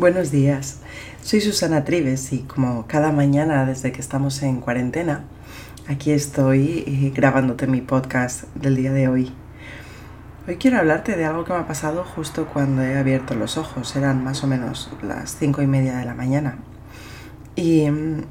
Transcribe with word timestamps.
Buenos 0.00 0.30
días, 0.30 0.78
soy 1.22 1.42
Susana 1.42 1.84
Trives 1.84 2.32
y 2.32 2.38
como 2.38 2.86
cada 2.86 3.12
mañana 3.12 3.66
desde 3.66 3.92
que 3.92 4.00
estamos 4.00 4.42
en 4.42 4.62
cuarentena, 4.62 5.24
aquí 5.88 6.12
estoy 6.12 6.84
eh, 6.86 7.12
grabándote 7.14 7.66
mi 7.66 7.82
podcast 7.82 8.44
del 8.54 8.76
día 8.76 8.94
de 8.94 9.08
hoy. 9.08 9.30
Hoy 10.48 10.56
quiero 10.56 10.78
hablarte 10.78 11.18
de 11.18 11.26
algo 11.26 11.44
que 11.44 11.52
me 11.52 11.58
ha 11.58 11.66
pasado 11.66 12.02
justo 12.02 12.46
cuando 12.46 12.80
he 12.80 12.96
abierto 12.96 13.34
los 13.34 13.58
ojos, 13.58 13.94
eran 13.94 14.24
más 14.24 14.42
o 14.42 14.46
menos 14.46 14.90
las 15.02 15.36
cinco 15.38 15.60
y 15.60 15.66
media 15.66 15.98
de 15.98 16.06
la 16.06 16.14
mañana. 16.14 16.56
Y 17.54 17.90
mm, 17.90 18.22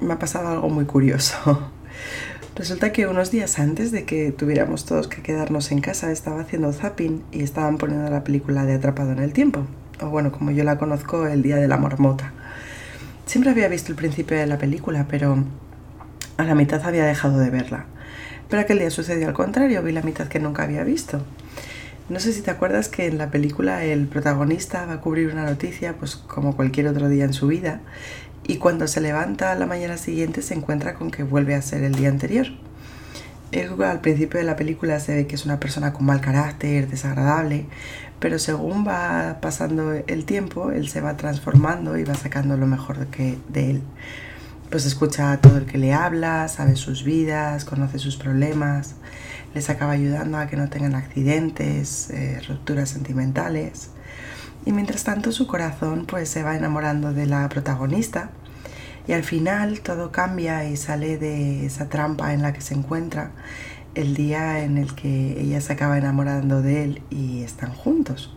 me 0.00 0.14
ha 0.14 0.18
pasado 0.18 0.48
algo 0.48 0.70
muy 0.70 0.86
curioso. 0.86 1.70
Resulta 2.56 2.90
que 2.90 3.06
unos 3.06 3.30
días 3.30 3.58
antes 3.58 3.92
de 3.92 4.06
que 4.06 4.32
tuviéramos 4.32 4.86
todos 4.86 5.08
que 5.08 5.20
quedarnos 5.20 5.72
en 5.72 5.82
casa 5.82 6.10
estaba 6.10 6.40
haciendo 6.40 6.72
zapping 6.72 7.22
y 7.32 7.42
estaban 7.42 7.76
poniendo 7.76 8.08
la 8.08 8.24
película 8.24 8.64
de 8.64 8.76
Atrapado 8.76 9.12
en 9.12 9.18
el 9.18 9.34
Tiempo 9.34 9.66
o 10.02 10.10
bueno, 10.10 10.32
como 10.32 10.50
yo 10.50 10.64
la 10.64 10.78
conozco, 10.78 11.26
el 11.26 11.42
Día 11.42 11.56
de 11.56 11.68
la 11.68 11.76
Marmota. 11.76 12.32
Siempre 13.26 13.50
había 13.50 13.68
visto 13.68 13.92
el 13.92 13.96
principio 13.96 14.36
de 14.36 14.46
la 14.46 14.58
película, 14.58 15.06
pero 15.08 15.44
a 16.36 16.44
la 16.44 16.54
mitad 16.54 16.82
había 16.84 17.04
dejado 17.04 17.38
de 17.38 17.50
verla. 17.50 17.86
Pero 18.48 18.62
aquel 18.62 18.80
día 18.80 18.90
sucedió 18.90 19.28
al 19.28 19.34
contrario, 19.34 19.82
vi 19.82 19.92
la 19.92 20.02
mitad 20.02 20.28
que 20.28 20.38
nunca 20.38 20.64
había 20.64 20.84
visto. 20.84 21.22
No 22.08 22.20
sé 22.20 22.32
si 22.32 22.42
te 22.42 22.50
acuerdas 22.50 22.88
que 22.88 23.06
en 23.06 23.16
la 23.16 23.30
película 23.30 23.84
el 23.84 24.06
protagonista 24.08 24.84
va 24.84 24.94
a 24.94 25.00
cubrir 25.00 25.28
una 25.32 25.44
noticia, 25.44 25.94
pues 25.94 26.16
como 26.16 26.56
cualquier 26.56 26.88
otro 26.88 27.08
día 27.08 27.24
en 27.24 27.32
su 27.32 27.46
vida, 27.46 27.80
y 28.44 28.56
cuando 28.56 28.88
se 28.88 29.00
levanta 29.00 29.52
a 29.52 29.54
la 29.54 29.66
mañana 29.66 29.96
siguiente 29.96 30.42
se 30.42 30.54
encuentra 30.54 30.94
con 30.94 31.10
que 31.10 31.22
vuelve 31.22 31.54
a 31.54 31.62
ser 31.62 31.84
el 31.84 31.94
día 31.94 32.08
anterior. 32.08 32.48
Al 33.84 34.00
principio 34.00 34.40
de 34.40 34.44
la 34.44 34.56
película 34.56 34.98
se 34.98 35.14
ve 35.14 35.26
que 35.26 35.36
es 35.36 35.44
una 35.44 35.60
persona 35.60 35.92
con 35.92 36.06
mal 36.06 36.20
carácter, 36.20 36.88
desagradable, 36.88 37.66
pero 38.22 38.38
según 38.38 38.86
va 38.86 39.38
pasando 39.40 39.92
el 39.92 40.24
tiempo, 40.24 40.70
él 40.70 40.88
se 40.88 41.00
va 41.00 41.16
transformando 41.16 41.98
y 41.98 42.04
va 42.04 42.14
sacando 42.14 42.56
lo 42.56 42.68
mejor 42.68 43.08
de, 43.08 43.70
él. 43.70 43.82
Pues 44.70 44.86
escucha 44.86 45.32
a 45.32 45.40
todo 45.40 45.58
el 45.58 45.66
que 45.66 45.76
le 45.76 45.92
habla, 45.92 46.46
sabe 46.46 46.76
sus 46.76 47.02
vidas, 47.02 47.64
conoce 47.64 47.98
sus 47.98 48.16
problemas, 48.16 48.94
les 49.54 49.68
acaba 49.70 49.92
ayudando 49.92 50.38
a 50.38 50.46
que 50.46 50.56
no 50.56 50.68
tengan 50.70 50.94
accidentes, 50.94 52.10
eh, 52.10 52.40
rupturas 52.46 52.90
sentimentales. 52.90 53.90
Y 54.64 54.70
mientras 54.70 55.02
tanto 55.02 55.32
su 55.32 55.48
corazón 55.48 56.06
pues 56.06 56.28
se 56.28 56.44
va 56.44 56.56
enamorando 56.56 57.12
de 57.12 57.26
la 57.26 57.48
protagonista 57.48 58.30
y 59.08 59.14
al 59.14 59.24
final 59.24 59.80
todo 59.80 60.12
cambia 60.12 60.64
y 60.64 60.76
sale 60.76 61.18
de 61.18 61.66
esa 61.66 61.88
trampa 61.88 62.32
en 62.34 62.42
la 62.42 62.52
que 62.52 62.60
se 62.60 62.74
encuentra 62.74 63.32
el 63.94 64.14
día 64.14 64.64
en 64.64 64.78
el 64.78 64.94
que 64.94 65.40
ella 65.40 65.60
se 65.60 65.72
acaba 65.72 65.98
enamorando 65.98 66.62
de 66.62 66.84
él 66.84 67.02
y 67.10 67.42
están 67.42 67.72
juntos. 67.72 68.34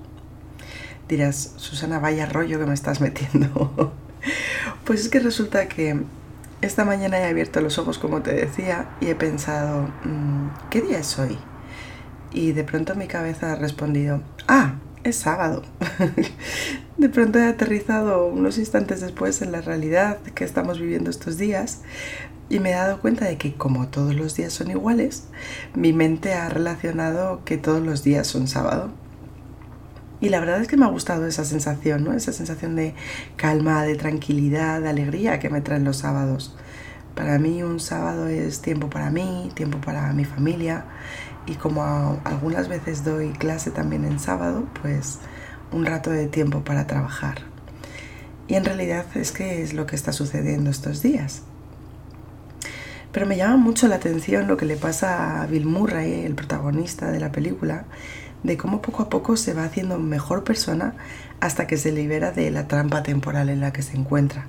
Dirás, 1.08 1.54
Susana, 1.58 2.00
vaya 2.00 2.26
rollo 2.26 2.60
que 2.60 2.66
me 2.66 2.74
estás 2.74 3.02
metiendo. 3.02 3.94
pues 4.86 5.02
es 5.02 5.10
que 5.10 5.20
resulta 5.20 5.68
que 5.68 6.02
esta 6.62 6.84
mañana 6.86 7.20
he 7.20 7.26
abierto 7.26 7.62
los 7.62 7.78
ojos, 7.78 8.00
como 8.00 8.22
te 8.22 8.34
decía, 8.34 8.90
y 9.02 9.08
he 9.08 9.16
pensado, 9.16 9.90
mm, 10.04 10.70
¿qué 10.70 10.82
día 10.82 11.00
es 11.00 11.20
hoy? 11.20 11.38
Y 12.32 12.54
de 12.54 12.64
pronto 12.64 12.96
mi 12.96 13.08
cabeza 13.08 13.54
ha 13.54 13.56
respondido, 13.56 14.22
ah, 14.48 14.76
es 15.04 15.18
sábado. 15.18 15.64
de 16.98 17.10
pronto 17.10 17.40
he 17.40 17.48
aterrizado 17.48 18.28
unos 18.28 18.58
instantes 18.58 19.02
después 19.02 19.42
en 19.42 19.52
la 19.52 19.62
realidad 19.62 20.20
que 20.34 20.46
estamos 20.46 20.80
viviendo 20.80 21.10
estos 21.10 21.38
días 21.38 21.82
y 22.50 22.60
me 22.60 22.72
he 22.72 22.76
dado 22.76 23.02
cuenta 23.02 23.26
de 23.26 23.38
que 23.38 23.54
como 23.54 23.88
todos 23.88 24.16
los 24.16 24.36
días 24.36 24.54
son 24.54 24.72
iguales, 24.72 25.26
mi 25.74 25.94
mente 25.94 26.34
ha 26.34 26.48
relacionado 26.48 27.44
que 27.44 27.58
todos 27.58 27.82
los 27.82 28.04
días 28.04 28.28
son 28.28 28.48
sábado. 28.48 28.92
Y 30.22 30.30
la 30.30 30.40
verdad 30.40 30.62
es 30.62 30.68
que 30.68 30.78
me 30.78 30.86
ha 30.86 30.90
gustado 30.90 31.26
esa 31.26 31.44
sensación, 31.44 32.04
¿no? 32.04 32.14
Esa 32.14 32.32
sensación 32.32 32.76
de 32.76 32.94
calma, 33.36 33.84
de 33.84 33.96
tranquilidad, 33.96 34.82
de 34.82 34.90
alegría 34.90 35.40
que 35.40 35.50
me 35.50 35.62
traen 35.62 35.84
los 35.84 35.98
sábados. 35.98 36.56
Para 37.16 37.40
mí 37.40 37.64
un 37.64 37.80
sábado 37.80 38.28
es 38.28 38.62
tiempo 38.62 38.90
para 38.90 39.10
mí, 39.10 39.52
tiempo 39.56 39.80
para 39.80 40.14
mi 40.14 40.26
familia 40.26 40.86
y 41.46 41.56
como 41.56 42.20
algunas 42.24 42.68
veces 42.68 43.04
doy 43.04 43.30
clase 43.32 43.72
también 43.72 44.06
en 44.06 44.20
sábado, 44.20 44.66
pues 44.82 45.20
un 45.76 45.86
rato 45.86 46.10
de 46.10 46.28
tiempo 46.28 46.64
para 46.64 46.88
trabajar. 46.88 47.40
Y 48.48 48.56
en 48.56 48.66
realidad 48.66 49.06
es 49.16 49.32
que 49.32 49.62
es 49.62 49.74
lo 49.74 49.86
que 49.86 49.96
está 49.96 50.14
sucediendo 50.14 50.70
estos 50.70 51.02
días. 51.02 51.42
Pero 53.12 53.26
me 53.26 53.38
llama 53.38 53.58
mucho 53.58 53.88
la 53.88 53.96
atención 53.96 54.48
lo 54.48 54.58
que 54.58 54.66
le 54.66 54.78
pasa 54.78 55.42
a 55.42 55.46
Bill 55.48 55.66
Murray, 55.66 56.26
el 56.26 56.36
protagonista 56.36 57.12
de 57.12 57.20
la 57.20 57.32
película, 57.32 57.86
de 58.44 58.58
cómo 58.58 58.82
poco 58.82 59.04
a 59.04 59.10
poco 59.10 59.38
se 59.38 59.54
va 59.54 59.64
haciendo 59.64 59.98
mejor 60.00 60.44
persona 60.44 60.96
hasta 61.40 61.68
que 61.68 61.78
se 61.78 61.92
libera 61.92 62.32
de 62.32 62.52
la 62.52 62.68
trampa 62.68 63.04
temporal 63.04 63.50
en 63.50 63.60
la 63.62 63.74
que 63.74 63.82
se 63.82 63.98
encuentra. 63.98 64.48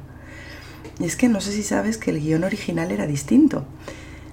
Y 0.98 1.04
es 1.04 1.16
que 1.16 1.28
no 1.28 1.40
sé 1.40 1.52
si 1.52 1.62
sabes 1.62 1.98
que 1.98 2.10
el 2.10 2.20
guion 2.20 2.44
original 2.44 2.90
era 2.90 3.06
distinto. 3.06 3.64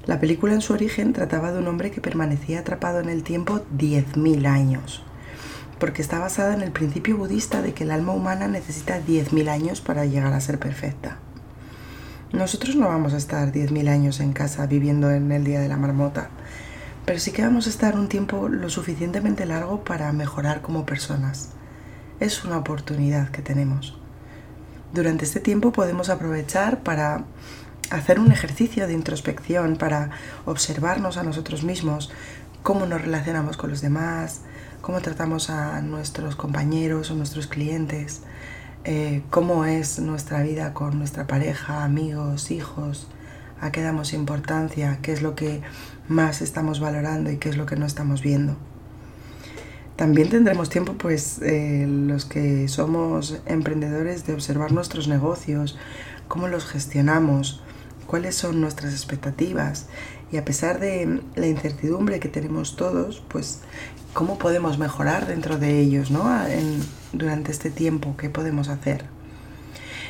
La 0.05 0.19
película 0.19 0.53
en 0.53 0.61
su 0.61 0.73
origen 0.73 1.13
trataba 1.13 1.51
de 1.51 1.59
un 1.59 1.67
hombre 1.67 1.91
que 1.91 2.01
permanecía 2.01 2.59
atrapado 2.59 2.99
en 2.99 3.09
el 3.09 3.23
tiempo 3.23 3.61
10.000 3.77 4.45
años, 4.47 5.03
porque 5.79 6.01
está 6.01 6.19
basada 6.19 6.53
en 6.53 6.61
el 6.61 6.71
principio 6.71 7.17
budista 7.17 7.61
de 7.61 7.73
que 7.73 7.83
el 7.83 7.91
alma 7.91 8.13
humana 8.13 8.47
necesita 8.47 8.99
10.000 8.99 9.49
años 9.49 9.81
para 9.81 10.05
llegar 10.05 10.33
a 10.33 10.41
ser 10.41 10.59
perfecta. 10.59 11.17
Nosotros 12.31 12.75
no 12.75 12.87
vamos 12.87 13.13
a 13.13 13.17
estar 13.17 13.51
10.000 13.51 13.89
años 13.89 14.19
en 14.19 14.33
casa 14.33 14.65
viviendo 14.65 15.11
en 15.11 15.31
el 15.31 15.43
Día 15.43 15.59
de 15.59 15.67
la 15.67 15.77
Marmota, 15.77 16.29
pero 17.05 17.19
sí 17.19 17.31
que 17.31 17.43
vamos 17.43 17.67
a 17.67 17.69
estar 17.69 17.95
un 17.95 18.07
tiempo 18.07 18.49
lo 18.49 18.69
suficientemente 18.69 19.45
largo 19.45 19.83
para 19.83 20.11
mejorar 20.13 20.61
como 20.61 20.85
personas. 20.85 21.49
Es 22.19 22.43
una 22.43 22.57
oportunidad 22.57 23.29
que 23.29 23.41
tenemos. 23.41 23.99
Durante 24.93 25.25
este 25.25 25.39
tiempo 25.39 25.71
podemos 25.71 26.09
aprovechar 26.09 26.81
para 26.81 27.25
hacer 27.89 28.19
un 28.19 28.31
ejercicio 28.31 28.87
de 28.87 28.93
introspección, 28.93 29.75
para 29.75 30.11
observarnos 30.45 31.17
a 31.17 31.23
nosotros 31.23 31.63
mismos, 31.63 32.11
cómo 32.63 32.85
nos 32.85 33.01
relacionamos 33.01 33.57
con 33.57 33.69
los 33.69 33.81
demás, 33.81 34.41
cómo 34.83 34.99
tratamos 34.99 35.49
a 35.49 35.81
nuestros 35.81 36.35
compañeros 36.35 37.09
o 37.09 37.15
nuestros 37.15 37.47
clientes, 37.47 38.19
eh, 38.83 39.23
cómo 39.29 39.63
es 39.63 39.99
nuestra 39.99 40.43
vida 40.43 40.73
con 40.73 40.99
nuestra 40.99 41.25
pareja, 41.25 41.85
amigos, 41.85 42.51
hijos, 42.51 43.07
a 43.61 43.71
qué 43.71 43.81
damos 43.81 44.11
importancia, 44.11 44.99
qué 45.01 45.13
es 45.13 45.21
lo 45.21 45.35
que 45.35 45.61
más 46.09 46.41
estamos 46.41 46.81
valorando 46.81 47.31
y 47.31 47.37
qué 47.37 47.47
es 47.47 47.55
lo 47.55 47.65
que 47.65 47.77
no 47.77 47.85
estamos 47.85 48.21
viendo. 48.21 48.57
También 49.95 50.27
tendremos 50.27 50.67
tiempo, 50.67 50.95
pues, 50.95 51.41
eh, 51.41 51.85
los 51.87 52.25
que 52.25 52.67
somos 52.67 53.41
emprendedores, 53.45 54.25
de 54.25 54.33
observar 54.33 54.73
nuestros 54.73 55.07
negocios, 55.07 55.77
cómo 56.27 56.49
los 56.49 56.65
gestionamos, 56.65 57.63
cuáles 58.05 58.35
son 58.35 58.59
nuestras 58.59 58.91
expectativas 58.91 59.87
y 60.33 60.37
a 60.37 60.43
pesar 60.43 60.79
de 60.79 61.21
la 61.35 61.45
incertidumbre 61.45 62.19
que 62.19 62.27
tenemos 62.27 62.75
todos, 62.75 63.21
pues 63.27 63.61
cómo 64.13 64.39
podemos 64.39 64.79
mejorar 64.79 65.27
dentro 65.27 65.59
de 65.59 65.79
ellos, 65.79 66.09
¿no? 66.09 66.23
durante 67.11 67.51
este 67.51 67.69
tiempo, 67.69 68.15
¿qué 68.17 68.31
podemos 68.31 68.67
hacer? 68.67 69.05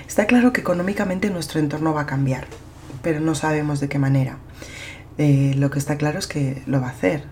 Está 0.07 0.25
claro 0.25 0.53
que 0.53 0.61
económicamente 0.61 1.29
nuestro 1.29 1.59
entorno 1.59 1.93
va 1.93 2.01
a 2.01 2.05
cambiar, 2.05 2.47
pero 3.01 3.19
no 3.19 3.35
sabemos 3.35 3.81
de 3.81 3.89
qué 3.89 3.99
manera. 3.99 4.37
Eh, 5.17 5.55
lo 5.57 5.69
que 5.69 5.79
está 5.79 5.97
claro 5.97 6.19
es 6.19 6.27
que 6.27 6.63
lo 6.67 6.79
va 6.79 6.87
a 6.87 6.91
hacer. 6.91 7.25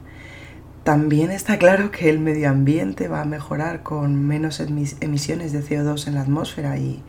También 0.83 1.31
está 1.31 1.57
claro 1.57 1.91
que 1.91 2.09
el 2.09 2.19
medio 2.19 2.49
ambiente 2.49 3.07
va 3.07 3.21
a 3.21 3.25
mejorar 3.25 3.83
con 3.83 4.27
menos 4.27 4.59
emisiones 4.59 5.53
de 5.53 5.63
CO2 5.63 6.07
en 6.07 6.15
la 6.15 6.21
atmósfera 6.21 6.77
y 6.77 7.01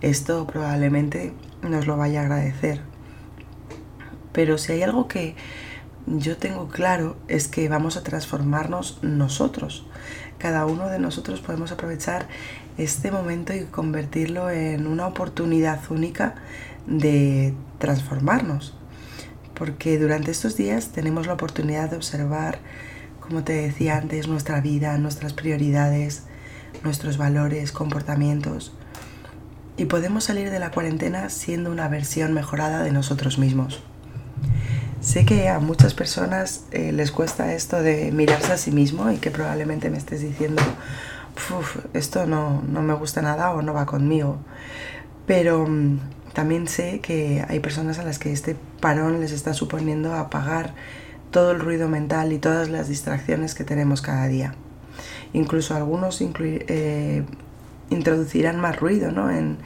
esto 0.00 0.46
probablemente 0.46 1.34
nos 1.60 1.86
lo 1.86 1.98
vaya 1.98 2.20
a 2.20 2.22
agradecer. 2.22 2.95
Pero 4.36 4.58
si 4.58 4.72
hay 4.72 4.82
algo 4.82 5.08
que 5.08 5.34
yo 6.04 6.36
tengo 6.36 6.68
claro 6.68 7.16
es 7.26 7.48
que 7.48 7.70
vamos 7.70 7.96
a 7.96 8.02
transformarnos 8.02 8.98
nosotros. 9.00 9.86
Cada 10.36 10.66
uno 10.66 10.90
de 10.90 10.98
nosotros 10.98 11.40
podemos 11.40 11.72
aprovechar 11.72 12.28
este 12.76 13.10
momento 13.10 13.54
y 13.54 13.64
convertirlo 13.64 14.50
en 14.50 14.86
una 14.88 15.06
oportunidad 15.06 15.80
única 15.90 16.34
de 16.86 17.54
transformarnos. 17.78 18.74
Porque 19.54 19.98
durante 19.98 20.32
estos 20.32 20.54
días 20.54 20.90
tenemos 20.90 21.26
la 21.26 21.32
oportunidad 21.32 21.88
de 21.88 21.96
observar, 21.96 22.58
como 23.20 23.42
te 23.42 23.54
decía 23.54 23.96
antes, 23.96 24.28
nuestra 24.28 24.60
vida, 24.60 24.98
nuestras 24.98 25.32
prioridades, 25.32 26.24
nuestros 26.84 27.16
valores, 27.16 27.72
comportamientos. 27.72 28.74
Y 29.78 29.86
podemos 29.86 30.24
salir 30.24 30.50
de 30.50 30.58
la 30.58 30.72
cuarentena 30.72 31.30
siendo 31.30 31.70
una 31.70 31.88
versión 31.88 32.34
mejorada 32.34 32.82
de 32.82 32.92
nosotros 32.92 33.38
mismos. 33.38 33.82
Sé 35.06 35.24
que 35.24 35.48
a 35.48 35.60
muchas 35.60 35.94
personas 35.94 36.64
eh, 36.72 36.90
les 36.90 37.12
cuesta 37.12 37.54
esto 37.54 37.80
de 37.80 38.10
mirarse 38.10 38.52
a 38.52 38.56
sí 38.56 38.72
mismo 38.72 39.08
y 39.12 39.18
que 39.18 39.30
probablemente 39.30 39.88
me 39.88 39.98
estés 39.98 40.20
diciendo, 40.20 40.60
esto 41.94 42.26
no, 42.26 42.60
no, 42.68 42.82
me 42.82 42.92
gusta 42.92 43.22
nada 43.22 43.52
o 43.52 43.62
no 43.62 43.72
va 43.72 43.86
conmigo. 43.86 44.38
Pero 45.24 45.64
mm, 45.64 46.00
también 46.32 46.66
sé 46.66 46.98
que 46.98 47.44
hay 47.48 47.60
personas 47.60 48.00
a 48.00 48.02
las 48.02 48.18
que 48.18 48.32
este 48.32 48.56
parón 48.80 49.20
les 49.20 49.30
está 49.30 49.54
suponiendo 49.54 50.12
apagar 50.12 50.74
todo 51.30 51.52
el 51.52 51.60
ruido 51.60 51.88
mental 51.88 52.32
y 52.32 52.38
todas 52.38 52.68
las 52.68 52.88
distracciones 52.88 53.54
que 53.54 53.62
tenemos 53.62 54.02
cada 54.02 54.26
día. 54.26 54.56
Incluso 55.32 55.76
algunos 55.76 56.20
eh, 56.20 57.22
introducirán 57.90 58.60
más 58.60 58.78
ruido 58.78 59.12
¿no? 59.12 59.30
en, 59.30 59.58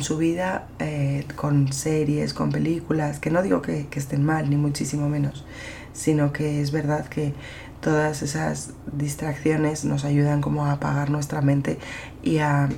su 0.00 0.16
vida 0.16 0.66
eh, 0.80 1.24
con 1.36 1.72
series, 1.72 2.34
con 2.34 2.50
películas, 2.50 3.20
que 3.20 3.30
no 3.30 3.42
digo 3.42 3.62
que, 3.62 3.86
estén 3.94 4.24
mal, 4.24 4.50
ni 4.50 4.56
muchísimo 4.56 5.08
menos, 5.08 5.44
sino 5.92 6.32
que 6.32 6.60
es 6.60 6.72
verdad 6.72 7.06
que 7.06 7.32
todas 7.80 8.22
esas 8.22 8.70
distracciones 8.92 9.84
nos 9.84 10.04
ayudan 10.04 10.40
como 10.40 10.66
a 10.66 10.72
apagar 10.72 11.10
nuestra 11.10 11.42
mente 11.42 11.78
y 12.22 12.38
a 12.38 12.68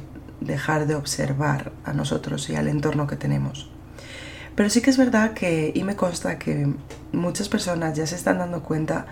dejar 0.41 0.87
de 0.87 0.95
observar 0.95 1.73
a 1.85 1.95
nosotros 1.95 2.51
y 2.51 2.57
al 2.57 2.69
entorno 2.69 3.07
que 3.07 3.17
tenemos. 3.17 3.71
Pero 4.57 4.71
sí 4.71 4.81
que 4.81 4.91
es 4.91 4.97
verdad 4.97 5.33
que, 5.33 5.73
y 5.75 5.85
me 5.85 5.97
consta 5.97 6.39
que 6.39 6.67
muchas 7.13 7.49
personas 7.49 7.97
ya 7.97 8.07
se 8.07 8.15
están 8.15 8.39
dando 8.39 8.63
cuenta 8.63 9.07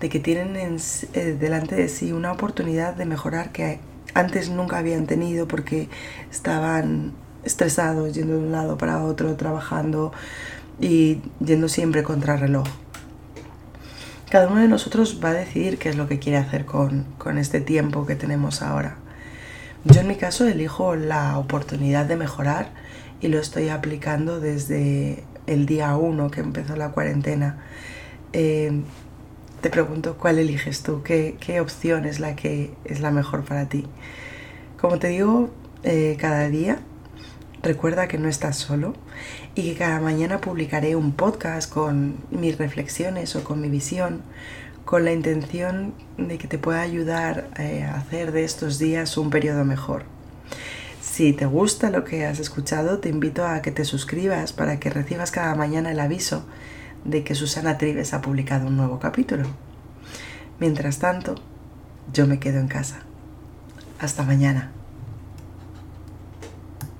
de 0.00 0.08
que 0.08 0.20
tienen 0.20 0.56
eh, 0.56 1.36
delante 1.38 1.74
de 1.74 1.88
sí 1.88 2.12
una 2.12 2.32
oportunidad 2.32 2.94
de 2.94 3.04
mejorar 3.04 3.52
que 3.52 3.78
antes 4.16 4.48
nunca 4.48 4.78
habían 4.78 5.06
tenido 5.06 5.46
porque 5.46 5.90
estaban 6.30 7.12
estresados, 7.44 8.14
yendo 8.14 8.32
de 8.32 8.38
un 8.40 8.52
lado 8.52 8.78
para 8.78 9.04
otro, 9.04 9.36
trabajando 9.36 10.10
y 10.80 11.20
yendo 11.44 11.68
siempre 11.68 12.02
contra 12.02 12.36
reloj. 12.36 12.66
Cada 14.30 14.48
uno 14.48 14.60
de 14.60 14.68
nosotros 14.68 15.20
va 15.22 15.30
a 15.30 15.34
decidir 15.34 15.78
qué 15.78 15.90
es 15.90 15.96
lo 15.96 16.08
que 16.08 16.18
quiere 16.18 16.38
hacer 16.38 16.64
con, 16.64 17.04
con 17.18 17.36
este 17.36 17.60
tiempo 17.60 18.06
que 18.06 18.16
tenemos 18.16 18.62
ahora. 18.62 18.96
Yo 19.84 20.00
en 20.00 20.08
mi 20.08 20.16
caso 20.16 20.48
elijo 20.48 20.96
la 20.96 21.38
oportunidad 21.38 22.06
de 22.06 22.16
mejorar 22.16 22.70
y 23.20 23.28
lo 23.28 23.38
estoy 23.38 23.68
aplicando 23.68 24.40
desde 24.40 25.24
el 25.46 25.66
día 25.66 25.94
1 25.94 26.30
que 26.30 26.40
empezó 26.40 26.74
la 26.74 26.90
cuarentena. 26.90 27.58
Eh, 28.32 28.82
te 29.60 29.70
pregunto 29.70 30.16
cuál 30.16 30.38
eliges 30.38 30.82
tú, 30.82 31.02
qué, 31.02 31.36
qué, 31.40 31.60
opción 31.60 32.04
es 32.04 32.20
la 32.20 32.36
que 32.36 32.72
es 32.84 33.00
la 33.00 33.10
mejor 33.10 33.44
para 33.44 33.68
ti. 33.68 33.86
Como 34.80 34.98
te 34.98 35.08
digo, 35.08 35.50
eh, 35.82 36.16
cada 36.20 36.48
día 36.48 36.78
recuerda 37.62 38.08
que 38.08 38.18
no 38.18 38.28
estás 38.28 38.56
solo 38.56 38.94
y 39.54 39.62
que 39.62 39.74
cada 39.74 40.00
mañana 40.00 40.40
publicaré 40.40 40.96
un 40.96 41.12
podcast 41.12 41.72
con 41.72 42.16
mis 42.30 42.58
reflexiones 42.58 43.34
o 43.36 43.44
con 43.44 43.60
mi 43.60 43.68
visión, 43.68 44.22
con 44.84 45.04
la 45.04 45.12
intención 45.12 45.94
de 46.16 46.38
que 46.38 46.46
te 46.46 46.58
pueda 46.58 46.80
ayudar 46.80 47.48
eh, 47.58 47.82
a 47.82 47.96
hacer 47.96 48.32
de 48.32 48.44
estos 48.44 48.78
días 48.78 49.16
un 49.16 49.30
periodo 49.30 49.64
mejor. 49.64 50.04
Si 51.00 51.32
te 51.32 51.46
gusta 51.46 51.90
lo 51.90 52.04
que 52.04 52.26
has 52.26 52.38
escuchado, 52.38 52.98
te 52.98 53.08
invito 53.08 53.46
a 53.46 53.62
que 53.62 53.72
te 53.72 53.84
suscribas 53.84 54.52
para 54.52 54.78
que 54.78 54.90
recibas 54.90 55.30
cada 55.30 55.54
mañana 55.54 55.90
el 55.90 56.00
aviso 56.00 56.44
de 57.06 57.22
que 57.22 57.34
Susana 57.34 57.78
Trives 57.78 58.12
ha 58.14 58.20
publicado 58.20 58.66
un 58.66 58.76
nuevo 58.76 58.98
capítulo. 58.98 59.44
Mientras 60.58 60.98
tanto, 60.98 61.36
yo 62.12 62.26
me 62.26 62.38
quedo 62.38 62.58
en 62.58 62.68
casa. 62.68 63.00
Hasta 63.98 64.22
mañana. 64.22 64.72